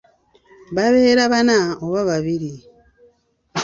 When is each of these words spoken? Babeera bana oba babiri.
Babeera 0.75 1.23
bana 1.33 1.57
oba 1.85 2.01
babiri. 2.09 2.51